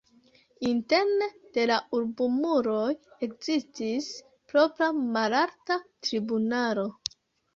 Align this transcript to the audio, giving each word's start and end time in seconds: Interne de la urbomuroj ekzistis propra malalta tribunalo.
Interne 0.67 1.25
de 1.57 1.65
la 1.71 1.75
urbomuroj 1.97 2.87
ekzistis 3.27 4.09
propra 4.53 4.89
malalta 5.19 5.77
tribunalo. 6.07 6.87